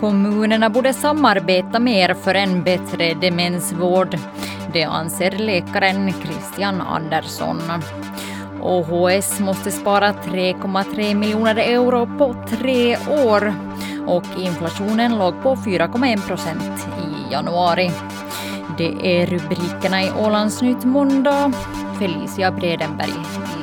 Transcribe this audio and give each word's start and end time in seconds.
Kommunerna 0.00 0.70
borde 0.70 0.92
samarbeta 0.92 1.78
mer 1.78 2.14
för 2.14 2.34
en 2.34 2.62
bättre 2.62 3.14
demensvård. 3.14 4.16
Det 4.72 4.84
anser 4.84 5.30
läkaren 5.30 6.12
Christian 6.12 6.80
Andersson. 6.80 7.60
OHS 8.62 9.40
måste 9.40 9.70
spara 9.70 10.12
3,3 10.12 11.14
miljoner 11.14 11.56
euro 11.56 12.18
på 12.18 12.34
tre 12.48 12.96
år 13.26 13.54
och 14.06 14.24
inflationen 14.38 15.18
låg 15.18 15.42
på 15.42 15.54
4,1 15.56 16.26
procent 16.26 16.88
i 16.98 17.32
januari. 17.32 17.90
Det 18.78 19.20
är 19.20 19.26
rubrikerna 19.26 20.02
i 20.02 20.10
Ålandsnytt 20.10 20.84
måndag. 20.84 21.52
Felicia 21.98 22.50
Bredenberg 22.50 23.14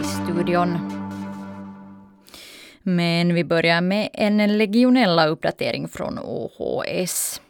i 0.01 0.03
studion. 0.03 0.94
Men 2.87 3.33
vi 3.33 3.43
börjar 3.43 3.81
med 3.81 4.09
en 4.13 4.57
legionella 4.57 5.27
uppdatering 5.27 5.87
från 5.87 6.19
OHS. 6.19 7.41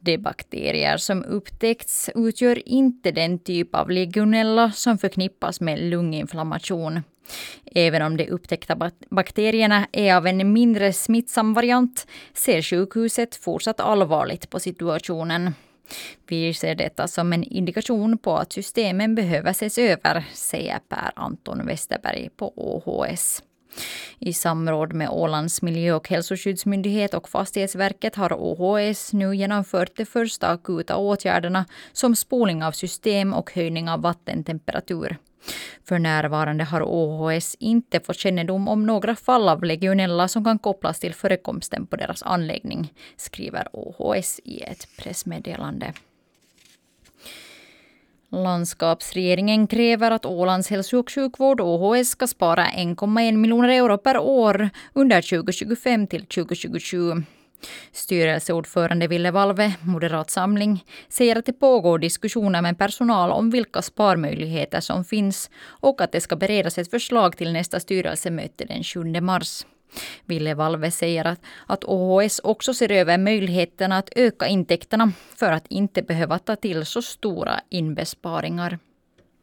De 0.00 0.18
bakterier 0.18 0.96
som 0.96 1.24
upptäckts 1.24 2.10
utgör 2.14 2.68
inte 2.68 3.10
den 3.10 3.38
typ 3.38 3.74
av 3.74 3.90
legionella 3.90 4.72
som 4.72 4.98
förknippas 4.98 5.60
med 5.60 5.78
lunginflammation. 5.78 7.02
Även 7.74 8.02
om 8.02 8.16
de 8.16 8.30
upptäckta 8.30 8.90
bakterierna 9.10 9.86
är 9.92 10.14
av 10.14 10.26
en 10.26 10.52
mindre 10.52 10.92
smittsam 10.92 11.54
variant 11.54 12.06
ser 12.34 12.62
sjukhuset 12.62 13.36
fortsatt 13.36 13.80
allvarligt 13.80 14.50
på 14.50 14.60
situationen. 14.60 15.54
Vi 16.28 16.54
ser 16.54 16.74
detta 16.74 17.08
som 17.08 17.32
en 17.32 17.44
indikation 17.44 18.18
på 18.18 18.36
att 18.36 18.52
systemen 18.52 19.14
behöver 19.14 19.50
ses 19.50 19.78
över, 19.78 20.24
säger 20.32 20.78
Per 20.88 21.12
Anton 21.16 21.66
Westerberg 21.66 22.28
på 22.36 22.52
OHS. 22.56 23.42
I 24.18 24.32
samråd 24.32 24.92
med 24.92 25.08
Ålands 25.10 25.62
miljö 25.62 25.94
och 25.94 26.08
hälsoskyddsmyndighet 26.08 27.14
och 27.14 27.28
Fastighetsverket 27.28 28.14
har 28.14 28.32
OHS 28.32 29.12
nu 29.12 29.36
genomfört 29.36 29.96
de 29.96 30.06
första 30.06 30.48
akuta 30.48 30.96
åtgärderna 30.96 31.64
som 31.92 32.16
spolning 32.16 32.64
av 32.64 32.72
system 32.72 33.34
och 33.34 33.52
höjning 33.52 33.88
av 33.88 34.02
vattentemperatur. 34.02 35.16
För 35.84 35.98
närvarande 35.98 36.64
har 36.64 36.82
OHS 36.82 37.56
inte 37.58 38.00
fått 38.00 38.16
kännedom 38.16 38.68
om 38.68 38.86
några 38.86 39.16
fall 39.16 39.48
av 39.48 39.64
legionella 39.64 40.28
som 40.28 40.44
kan 40.44 40.58
kopplas 40.58 41.00
till 41.00 41.14
förekomsten 41.14 41.86
på 41.86 41.96
deras 41.96 42.22
anläggning, 42.22 42.92
skriver 43.16 43.68
OHS 43.72 44.40
i 44.44 44.62
ett 44.62 44.88
pressmeddelande. 44.98 45.92
Landskapsregeringen 48.42 49.66
kräver 49.66 50.10
att 50.10 50.26
Ålands 50.26 50.70
hälso 50.70 50.98
och 50.98 51.10
sjukvård, 51.10 51.60
OHS, 51.60 52.08
ska 52.08 52.26
spara 52.26 52.66
1,1 52.66 53.36
miljoner 53.36 53.68
euro 53.68 53.98
per 53.98 54.18
år 54.18 54.70
under 54.92 55.22
2025 55.22 56.06
till 56.06 56.26
2027. 56.26 57.12
Styrelseordförande 57.92 59.06
Ville 59.06 59.30
Valve, 59.30 59.72
Moderat 59.80 60.30
Samling, 60.30 60.84
säger 61.08 61.36
att 61.36 61.46
det 61.46 61.52
pågår 61.52 61.98
diskussioner 61.98 62.62
med 62.62 62.78
personal 62.78 63.30
om 63.30 63.50
vilka 63.50 63.82
sparmöjligheter 63.82 64.80
som 64.80 65.04
finns 65.04 65.50
och 65.64 66.00
att 66.00 66.12
det 66.12 66.20
ska 66.20 66.36
beredas 66.36 66.78
ett 66.78 66.90
förslag 66.90 67.36
till 67.36 67.52
nästa 67.52 67.80
styrelsemöte 67.80 68.64
den 68.64 68.84
7 68.84 69.20
mars. 69.20 69.64
Ville 70.26 70.54
Valve 70.54 70.90
säger 70.90 71.26
att, 71.26 71.40
att 71.68 71.84
OHS 71.84 72.40
också 72.44 72.74
ser 72.74 72.92
över 72.92 73.18
möjligheterna 73.18 73.96
att 73.98 74.10
öka 74.16 74.46
intäkterna 74.46 75.04
för 75.40 75.52
att 75.52 75.66
inte 75.70 76.02
behöva 76.02 76.38
ta 76.38 76.56
till 76.56 76.84
så 76.86 77.02
stora 77.02 77.52
inbesparingar. 77.70 78.78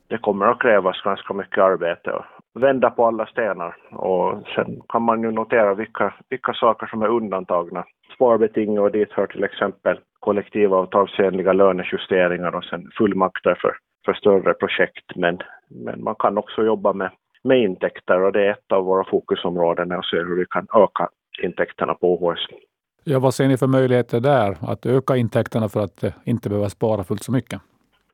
Det 0.08 0.18
kommer 0.18 0.46
att 0.46 0.60
krävas 0.60 1.02
ganska 1.04 1.34
mycket 1.34 1.58
arbete 1.58 2.12
och 2.12 2.26
vända 2.54 2.90
på 2.90 3.06
alla 3.06 3.26
stenar 3.26 3.76
och 3.92 4.48
sen 4.56 4.82
kan 4.90 5.02
man 5.02 5.22
ju 5.24 5.32
notera 5.32 5.74
vilka, 5.74 6.14
vilka 6.30 6.54
saker 6.54 6.88
som 6.88 7.02
är 7.02 7.08
undantagna. 7.08 7.86
Sparbeting 8.16 8.80
och 8.80 8.92
dit 8.92 9.12
hör 9.12 9.28
till 9.28 9.44
exempel 9.44 10.00
kollektivavtalsenliga 10.20 11.54
lönejusteringar 11.54 12.56
och 12.56 12.64
sen 12.64 12.92
fullmakter 12.98 13.58
för, 13.62 13.78
för 14.06 14.14
större 14.14 14.54
projekt. 14.54 15.16
Men, 15.16 15.40
men 15.70 16.04
man 16.04 16.16
kan 16.16 16.38
också 16.38 16.64
jobba 16.64 16.94
med 16.94 17.12
med 17.44 17.62
intäkter 17.64 18.22
och 18.22 18.32
det 18.32 18.46
är 18.46 18.52
ett 18.52 18.72
av 18.72 18.86
våra 18.86 19.04
fokusområden 19.04 19.92
att 19.92 20.06
se 20.06 20.18
hur 20.18 20.36
vi 20.36 20.46
kan 20.46 20.68
öka 20.74 21.10
intäkterna 21.44 21.94
på 21.94 22.14
OHS. 22.14 22.40
Ja, 23.04 23.20
vad 23.20 23.34
ser 23.34 23.48
ni 23.48 23.58
för 23.58 23.68
möjligheter 23.68 24.20
där 24.20 24.58
att 24.62 24.86
öka 24.86 25.16
intäkterna 25.16 25.70
för 25.70 25.80
att 25.80 26.04
eh, 26.04 26.12
inte 26.24 26.50
behöva 26.50 26.70
spara 26.70 27.04
fullt 27.04 27.24
så 27.24 27.32
mycket? 27.32 27.62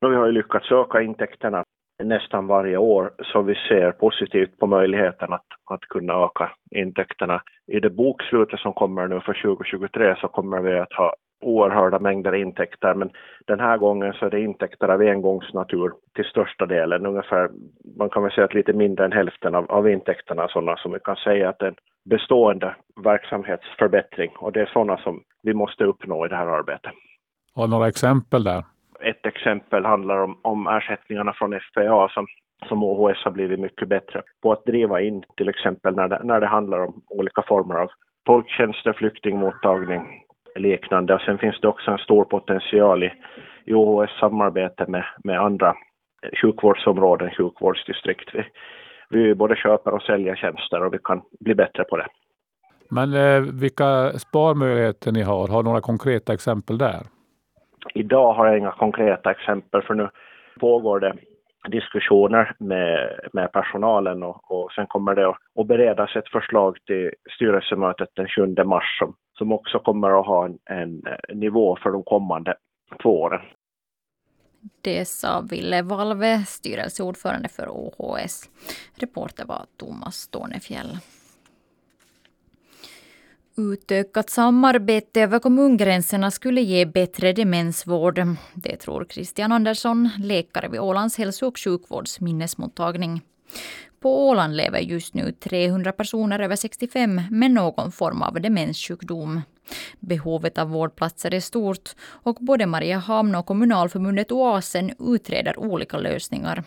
Vi 0.02 0.16
har 0.16 0.26
ju 0.26 0.32
lyckats 0.32 0.72
öka 0.72 1.02
intäkterna 1.02 1.64
nästan 2.04 2.48
varje 2.48 2.78
år 2.78 3.12
så 3.20 3.42
vi 3.42 3.56
ser 3.56 3.92
positivt 3.92 4.60
på 4.60 4.68
möjligheten 4.68 5.34
att, 5.34 5.46
att 5.72 5.82
kunna 5.82 6.14
öka 6.14 6.52
intäkterna. 6.72 7.42
I 7.68 7.80
det 7.80 7.90
bokslutet 7.90 8.60
som 8.60 8.74
kommer 8.74 9.08
nu 9.08 9.20
för 9.20 9.42
2023 9.44 10.16
så 10.22 10.28
kommer 10.28 10.62
vi 10.62 10.80
att 10.80 10.94
ha 10.94 11.16
oerhörda 11.42 12.00
mängder 12.00 12.36
intäkter 12.36 12.94
men 12.94 13.10
den 13.48 13.60
här 13.60 13.78
gången 13.78 14.14
så 14.14 14.26
är 14.26 14.30
det 14.30 14.42
intäkter 14.42 14.88
av 14.88 15.02
engångsnatur 15.02 15.92
till 16.16 16.26
största 16.26 16.66
delen. 16.66 17.06
Ungefär, 17.06 17.50
man 17.98 18.10
kan 18.10 18.24
väl 18.24 18.32
säga 18.32 18.46
att 18.46 18.54
lite 18.54 18.74
mindre 18.74 19.06
än 19.06 19.12
hälften 19.12 19.56
av, 19.56 19.72
av 19.72 19.90
intäkterna 19.90 20.44
är 20.44 20.48
sådana 20.48 20.78
som 20.78 20.92
vi 20.92 21.00
kan 21.00 21.16
säga 21.16 21.50
att 21.50 21.62
en 21.62 21.76
bestående 22.10 22.76
verksamhetsförbättring 23.04 24.32
och 24.40 24.52
det 24.52 24.62
är 24.62 24.66
sådana 24.66 24.98
som 24.98 25.24
vi 25.44 25.54
måste 25.54 25.84
uppnå 25.84 26.26
i 26.26 26.30
det 26.30 26.36
här 26.36 26.48
arbetet. 26.48 26.92
Har 27.56 27.68
några 27.68 27.88
exempel 27.88 28.44
där? 28.44 28.64
Ett 29.00 29.26
exempel 29.26 29.86
handlar 29.86 30.18
om, 30.18 30.40
om 30.42 30.68
ersättningarna 30.68 31.34
från 31.34 31.60
FPA 31.60 32.10
som, 32.10 32.28
som 32.68 32.84
OHS 32.84 33.24
har 33.24 33.32
blivit 33.32 33.60
mycket 33.60 33.88
bättre 33.88 34.22
på 34.42 34.52
att 34.52 34.66
driva 34.66 35.02
in 35.02 35.24
till 35.38 35.50
exempel 35.50 35.96
när 35.96 36.08
det, 36.08 36.22
när 36.24 36.40
det 36.40 36.48
handlar 36.48 36.80
om 36.80 37.02
olika 37.08 37.42
former 37.42 37.76
av 37.76 37.90
tolktjänster, 38.26 38.94
flyktingmottagning, 38.94 40.24
liknande. 40.60 41.14
Och 41.14 41.22
sen 41.22 41.38
finns 41.38 41.62
det 41.62 41.68
också 41.68 41.92
en 41.92 41.98
stor 41.98 42.26
potential 42.26 43.04
i, 43.04 43.12
i 43.66 43.74
OHS 43.74 44.20
samarbete 44.20 44.86
med, 44.88 45.06
med 45.24 45.40
andra 45.40 45.76
sjukvårdsområden, 46.42 47.32
sjukvårdsdistrikt. 47.32 48.30
Vi, 48.34 48.44
vi 49.10 49.36
både 49.36 49.56
köper 49.56 49.94
och 49.94 50.02
säljer 50.02 50.36
tjänster 50.36 50.84
och 50.84 50.94
vi 50.94 51.00
kan 51.04 51.22
bli 51.40 51.56
bättre 51.56 51.84
på 51.84 51.98
det. 51.98 52.08
Men 52.90 53.14
eh, 53.14 53.42
vilka 53.62 54.12
sparmöjligheter 54.12 55.12
ni 55.12 55.22
har? 55.22 55.48
Har 55.48 55.64
några 55.64 55.82
konkreta 55.82 56.34
exempel 56.34 56.78
där? 56.78 57.02
Idag 57.94 58.34
har 58.34 58.48
jag 58.48 58.58
inga 58.58 58.72
konkreta 58.72 59.32
exempel 59.32 59.82
för 59.82 59.94
nu 59.94 60.10
pågår 60.60 61.00
det 61.00 61.14
diskussioner 61.68 62.56
med, 62.60 63.20
med 63.34 63.52
personalen 63.52 64.24
och, 64.24 64.52
och 64.52 64.72
sen 64.72 64.88
kommer 64.88 65.16
det 65.16 65.30
att, 65.30 65.38
att 65.60 65.68
beredas 65.68 66.16
ett 66.16 66.30
förslag 66.30 66.78
till 66.86 67.12
styrelsemötet 67.36 68.10
den 68.16 68.28
7 68.28 68.56
mars 68.66 68.98
som, 69.00 69.16
som 69.38 69.52
också 69.52 69.80
kommer 69.80 70.20
att 70.20 70.26
ha 70.26 70.46
en, 70.46 70.58
en 70.66 71.04
eh, 71.08 71.36
nivå 71.36 71.78
för 71.84 71.92
de 71.92 72.04
kommande 72.04 72.56
två 73.04 73.22
åren. 73.22 73.42
Det 74.82 75.06
sa 75.06 75.42
Ville 75.42 75.82
Valve, 75.82 76.44
styrelseordförande 76.48 77.50
för 77.50 77.70
OHS. 77.70 78.50
Reporter 78.96 79.46
var 79.46 79.66
Thomas 79.78 80.28
Tornefjell. 80.28 80.98
Utökat 83.58 84.30
samarbete 84.30 85.22
över 85.22 85.40
kommungränserna 85.40 86.32
skulle 86.32 86.62
ge 86.62 86.86
bättre 86.86 87.34
demensvård. 87.34 88.20
Det 88.54 88.78
tror 88.78 89.06
Christian 89.10 89.52
Andersson, 89.52 90.10
läkare 90.20 90.68
vid 90.70 90.80
Ålands 90.80 91.18
hälso 91.18 91.48
och 91.48 91.60
sjukvårds 91.60 92.22
minnesmottagning. 92.22 93.22
På 94.00 94.30
Åland 94.30 94.56
lever 94.56 94.80
just 94.80 95.14
nu 95.14 95.32
300 95.32 95.92
personer 95.92 96.40
över 96.40 96.56
65 96.56 97.22
med 97.32 97.52
någon 97.52 97.92
form 97.92 98.22
av 98.22 98.42
demenssjukdom. 98.42 99.42
Behovet 100.00 100.58
av 100.58 100.70
vårdplatser 100.70 101.34
är 101.34 101.40
stort 101.40 101.96
och 102.24 102.36
både 102.36 102.66
Mariehamn 102.66 103.36
och 103.36 103.46
kommunalförbundet 103.46 104.32
Oasen 104.32 104.92
utreder 105.00 105.60
olika 105.60 105.98
lösningar. 105.98 106.64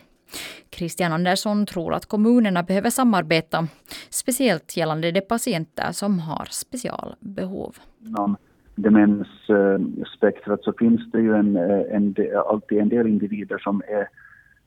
Christian 0.71 1.13
Andersson 1.13 1.67
tror 1.67 1.95
att 1.95 2.07
kommunerna 2.07 2.63
behöver 2.63 2.91
samarbeta, 2.91 3.67
speciellt 4.11 4.77
gällande 4.77 5.11
de 5.11 5.21
patienter 5.21 5.93
som 5.93 6.19
har 6.19 6.47
specialbehov. 6.51 7.77
Inom 8.07 8.37
demensspektrat 8.75 10.65
så 10.65 10.73
finns 10.79 11.11
det 11.13 11.21
ju 11.21 11.35
en, 11.35 11.57
eh, 11.57 11.97
en, 11.97 12.15
alltid 12.47 12.79
en 12.79 12.89
del 12.89 13.07
individer 13.07 13.59
som 13.59 13.83
är 13.89 14.09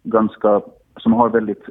ganska, 0.04 0.62
som 0.98 1.13
har 1.13 1.30
väldigt 1.30 1.63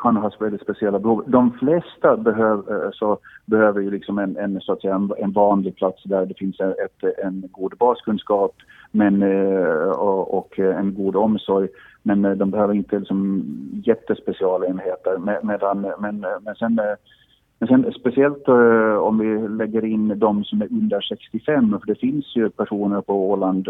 kan 0.00 0.16
ha 0.16 0.30
väldigt 0.40 0.62
speciella 0.62 0.98
behov. 0.98 1.24
De 1.26 1.52
flesta 1.52 2.16
behöver, 2.16 2.84
eh, 2.84 2.90
så 2.92 3.18
behöver 3.46 3.80
ju 3.80 3.90
liksom 3.90 4.18
en, 4.18 4.36
en, 4.36 4.60
så 4.60 4.72
att 4.72 4.80
säga, 4.80 5.08
en, 5.18 5.32
vanlig 5.32 5.76
plats 5.76 6.02
där 6.04 6.26
det 6.26 6.38
finns 6.38 6.60
ett, 6.60 7.24
en 7.24 7.44
god 7.50 7.74
baskunskap 7.78 8.54
men, 8.92 9.22
eh, 9.22 9.90
och, 9.90 10.38
och 10.38 10.58
en 10.58 10.94
god 10.94 11.16
omsorg. 11.16 11.68
Men 12.02 12.24
eh, 12.24 12.32
de 12.32 12.50
behöver 12.50 12.74
inte 12.74 12.98
liksom 12.98 13.44
jättespecialenheter. 13.84 15.18
Medan, 15.42 15.80
men, 15.98 16.20
men 16.20 16.54
sen, 16.54 16.80
men 17.58 17.68
sen 17.68 17.92
speciellt 18.00 18.48
om 19.00 19.18
vi 19.18 19.48
lägger 19.48 19.84
in 19.84 20.18
de 20.18 20.44
som 20.44 20.62
är 20.62 20.66
under 20.70 21.00
65, 21.00 21.78
för 21.80 21.86
det 21.86 22.00
finns 22.00 22.36
ju 22.36 22.50
personer 22.50 23.00
på 23.00 23.30
Åland 23.30 23.68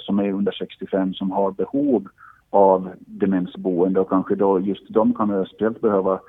som 0.00 0.18
är 0.18 0.32
under 0.32 0.52
65 0.52 1.14
som 1.14 1.30
har 1.30 1.50
behov 1.50 2.08
av 2.50 2.90
demensboende 3.06 4.00
och 4.00 4.08
kanske 4.08 4.34
då 4.34 4.60
just 4.60 4.88
de 4.88 5.14
kan 5.14 5.46
speciellt 5.46 5.80
behöva 5.80 6.20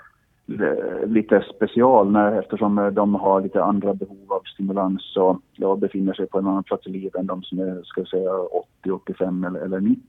eh, 0.48 1.07
lite 1.07 1.45
special 1.56 2.12
när, 2.12 2.39
eftersom 2.39 2.77
eh, 2.77 2.88
de 2.88 3.16
har 3.16 3.42
lite 3.42 3.63
andra 3.63 3.94
behov 3.94 4.25
av 4.33 4.42
stimulans 4.45 5.18
och 5.18 5.38
ja, 5.56 5.75
befinner 5.75 6.13
sig 6.13 6.27
på 6.27 6.39
en 6.39 6.48
annan 6.48 6.63
plats 6.63 6.88
i 6.88 6.89
livet 6.89 7.16
än 7.16 7.27
de 7.27 7.44
som 7.44 7.60
är 7.60 7.83
ska 7.83 8.06
säga, 8.06 8.31
80, 8.81 8.92
85 8.92 9.44
eller, 9.44 9.60
eller 9.60 9.80
90. 9.80 10.01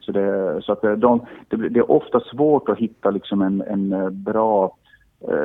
Så, 0.00 0.12
det, 0.12 0.60
så 0.62 0.72
att 0.72 0.84
eh, 0.84 0.92
de, 0.92 1.26
det, 1.48 1.56
det, 1.56 1.80
är 1.80 1.90
ofta 1.90 2.20
svårt 2.20 2.68
att 2.68 2.78
hitta 2.78 3.10
liksom 3.10 3.42
en, 3.42 3.62
en 3.62 4.10
bra 4.24 4.76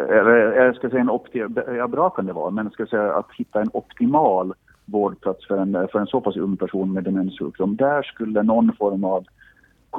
eller 0.09 0.31
jag 0.65 0.75
ska 0.75 0.89
säga 0.89 1.01
en 1.01 1.09
optimal, 1.09 1.51
ja, 1.77 1.87
bra 1.87 2.09
kan 2.09 2.25
det 2.25 2.33
vara, 2.33 2.49
men 2.49 2.65
jag 2.65 2.73
ska 2.73 2.85
säga 2.85 3.13
att 3.13 3.31
hitta 3.37 3.61
en 3.61 3.69
optimal 3.73 4.53
vårdplats 4.91 5.47
för 5.47 5.57
en, 5.57 5.87
för 5.91 5.99
en 5.99 6.07
så 6.07 6.21
pass 6.21 6.37
ung 6.37 6.57
person 6.57 6.93
med 6.93 7.03
demenssjukdom. 7.03 7.75
Där 7.75 8.01
skulle 8.01 8.43
någon 8.43 8.71
form 8.79 9.03
av 9.03 9.25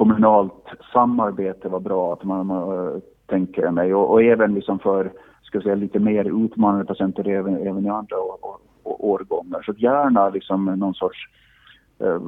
kommunalt 0.01 0.67
samarbete 0.93 1.69
var 1.69 1.79
bra, 1.79 2.13
att 2.13 2.23
man, 2.23 2.47
man 2.47 2.87
eh, 2.87 3.01
tänker 3.25 3.61
jag 3.61 3.73
mig. 3.73 3.93
Och, 3.93 4.11
och, 4.11 4.23
även 4.23 4.53
liksom 4.53 4.79
för 4.79 5.11
ska 5.43 5.61
säga, 5.61 5.75
lite 5.75 5.99
mer 5.99 6.45
utmanande 6.45 6.85
patienter 6.85 7.27
även, 7.27 7.67
även 7.67 7.85
i 7.85 7.89
andra 7.89 8.19
år, 8.19 8.37
år, 8.41 8.59
årgångar. 8.83 9.61
Så 9.61 9.73
gärna 9.77 10.29
liksom 10.29 10.65
någon 10.65 10.93
sorts 10.93 11.19
eh, 11.99 12.21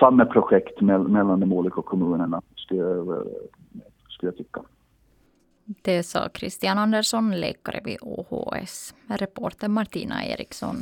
samma 0.00 0.24
projekt 0.24 0.80
me 0.80 0.98
mellan 0.98 1.40
de 1.40 1.52
olika 1.52 1.82
kommunerna, 1.82 2.42
skulle 2.56 2.80
jag, 2.80 3.08
eh, 3.08 3.22
skulle 4.08 4.32
jag 4.32 4.36
tycka. 4.36 4.60
Det 5.82 6.02
sa 6.02 6.28
Christian 6.34 6.78
Andersson, 6.78 7.40
läkare 7.40 7.80
vid 7.84 7.98
OHS. 8.02 8.94
Reporter 9.06 9.68
Martina 9.68 10.24
Eriksson. 10.24 10.76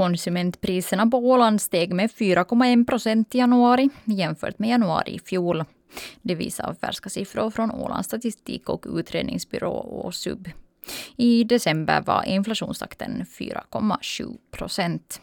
Konsumentpriserna 0.00 1.06
på 1.06 1.16
Åland 1.18 1.60
steg 1.60 1.92
med 1.92 2.10
4,1 2.10 2.86
procent 2.86 3.34
i 3.34 3.38
januari 3.38 3.88
jämfört 4.04 4.58
med 4.58 4.70
januari 4.70 5.14
i 5.14 5.18
fjol. 5.18 5.64
Det 6.22 6.34
visar 6.34 6.74
färska 6.80 7.10
siffror 7.10 7.50
från 7.50 7.70
Ålands 7.70 8.06
statistik 8.08 8.68
och 8.68 8.86
utredningsbyrå 8.88 9.72
ÅSUB. 9.72 10.48
I 11.16 11.44
december 11.44 12.00
var 12.00 12.24
inflationstakten 12.24 13.26
4,7 13.38 14.36
procent. 14.50 15.20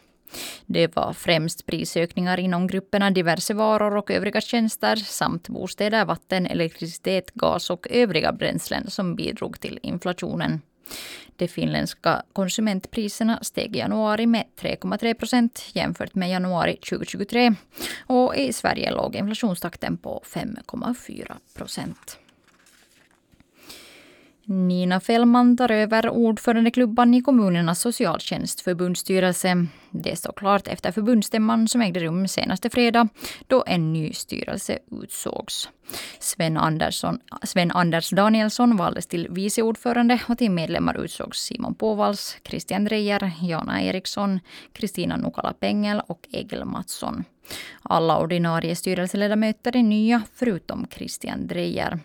Det 0.66 0.96
var 0.96 1.12
främst 1.12 1.66
prisökningar 1.66 2.40
inom 2.40 2.66
grupperna 2.66 3.10
diverse 3.10 3.54
varor 3.54 3.96
och 3.96 4.10
övriga 4.10 4.40
tjänster 4.40 4.96
samt 4.96 5.48
bostäder, 5.48 6.04
vatten, 6.04 6.46
elektricitet, 6.46 7.30
gas 7.34 7.70
och 7.70 7.86
övriga 7.90 8.32
bränslen 8.32 8.90
som 8.90 9.14
bidrog 9.14 9.60
till 9.60 9.78
inflationen. 9.82 10.60
De 11.36 11.48
finländska 11.48 12.22
konsumentpriserna 12.32 13.38
steg 13.42 13.76
i 13.76 13.78
januari 13.78 14.26
med 14.26 14.44
3,3 14.60 15.14
procent 15.14 15.64
jämfört 15.72 16.14
med 16.14 16.30
januari 16.30 16.76
2023. 16.76 17.54
Och 18.06 18.36
i 18.36 18.52
Sverige 18.52 18.90
låg 18.90 19.16
inflationstakten 19.16 19.96
på 19.96 20.22
5,4 20.24 21.32
procent. 21.54 22.18
Nina 24.50 25.00
Fällman 25.00 25.56
tar 25.56 25.70
över 25.70 26.10
ordförandeklubban 26.10 27.14
i 27.14 27.22
kommunernas 27.22 27.80
socialtjänstförbundsstyrelse. 27.80 29.66
Det 29.90 30.16
står 30.16 30.32
klart 30.32 30.68
efter 30.68 30.92
förbundsstämman 30.92 31.68
som 31.68 31.82
ägde 31.82 32.00
rum 32.00 32.28
senaste 32.28 32.70
fredag 32.70 33.08
då 33.46 33.64
en 33.66 33.92
ny 33.92 34.12
styrelse 34.12 34.78
utsågs. 35.02 35.68
Sven, 36.18 36.56
Andersson, 36.56 37.18
Sven 37.42 37.70
Anders 37.70 38.10
Danielsson 38.10 38.76
valdes 38.76 39.06
till 39.06 39.26
vice 39.30 39.62
ordförande 39.62 40.20
och 40.28 40.38
till 40.38 40.50
medlemmar 40.50 41.04
utsågs 41.04 41.38
Simon 41.38 41.74
Påvals, 41.74 42.36
Christian 42.44 42.84
Drejer, 42.84 43.32
Jana 43.42 43.82
Eriksson, 43.82 44.40
Kristina 44.72 45.16
Nukala 45.16 45.52
Pengel 45.52 46.02
och 46.06 46.28
Egil 46.30 46.64
Mattsson. 46.64 47.24
Alla 47.82 48.18
ordinarie 48.18 48.76
styrelseledamöter 48.76 49.76
är 49.76 49.82
nya 49.82 50.22
förutom 50.34 50.86
Christian 50.90 51.46
Drejer. 51.46 51.98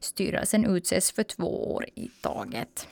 Styrelsen 0.00 0.64
utses 0.64 1.12
för 1.12 1.22
två 1.22 1.74
år 1.74 1.86
i 1.94 2.08
taget. 2.20 2.88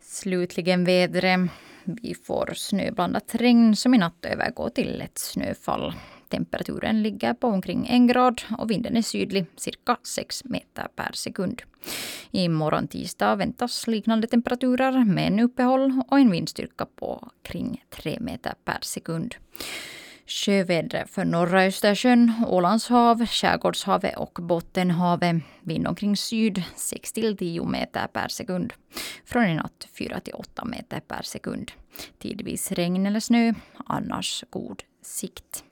Slutligen 0.00 0.84
vädret. 0.84 1.50
Vi 1.84 2.14
får 2.14 2.52
snöblandat 2.54 3.34
regn 3.34 3.76
som 3.76 3.94
i 3.94 3.98
natt 3.98 4.24
övergår 4.24 4.70
till 4.70 4.98
lätt 4.98 5.18
snöfall. 5.18 5.92
Temperaturen 6.28 7.02
ligger 7.02 7.34
på 7.34 7.46
omkring 7.46 7.86
en 7.88 8.06
grad 8.06 8.42
och 8.58 8.70
vinden 8.70 8.96
är 8.96 9.02
sydlig, 9.02 9.46
cirka 9.56 9.96
6 10.02 10.44
meter 10.44 10.88
per 10.96 11.12
sekund. 11.12 11.62
I 12.30 12.48
morgon 12.48 12.88
tisdag 12.88 13.36
väntas 13.36 13.86
liknande 13.86 14.26
temperaturer 14.26 15.04
med 15.04 15.26
en 15.26 15.40
uppehåll 15.40 16.02
och 16.08 16.18
en 16.18 16.30
vindstyrka 16.30 16.86
på 16.86 17.30
kring 17.42 17.84
3 17.90 18.18
meter 18.20 18.54
per 18.64 18.78
sekund. 18.82 19.34
Sjövädret 20.30 21.10
för 21.10 21.24
norra 21.24 21.64
Östersjön, 21.64 22.32
Ålandshav, 22.46 23.26
Skärgårdshavet 23.26 24.16
och 24.16 24.38
Bottenhavet. 24.42 25.36
Vind 25.60 25.86
omkring 25.86 26.16
syd 26.16 26.62
6 26.76 27.12
till 27.12 27.36
10 27.36 27.64
meter 27.64 28.06
per 28.06 28.28
sekund. 28.28 28.72
Från 29.24 29.46
i 29.46 29.54
natt 29.54 29.88
4 29.98 30.20
till 30.20 30.34
8 30.34 30.64
meter 30.64 31.00
per 31.00 31.22
sekund. 31.22 31.72
Tidvis 32.18 32.72
regn 32.72 33.06
eller 33.06 33.20
snö, 33.20 33.54
annars 33.86 34.44
god 34.50 34.82
sikt. 35.02 35.64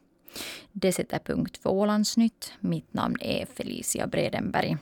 Det 0.72 0.92
sätter 0.92 1.18
punkt 1.18 1.56
för 1.62 1.70
Ålandsnytt. 1.70 2.52
Mitt 2.60 2.94
namn 2.94 3.16
är 3.20 3.46
Felicia 3.46 4.06
Bredenberg. 4.06 4.78